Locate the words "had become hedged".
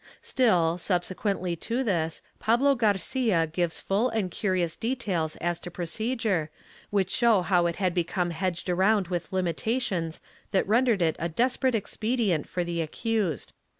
7.75-8.67